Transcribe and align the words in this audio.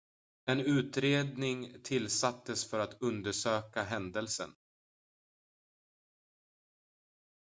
en 0.45 0.59
utredning 0.59 1.75
tillsattes 1.83 2.69
för 2.69 2.79
att 2.79 3.01
undersöka 3.01 3.83
händelsen 3.83 4.53